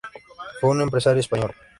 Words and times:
Fue 0.59 0.71
un 0.71 0.81
empresario 0.81 1.19
español. 1.19 1.53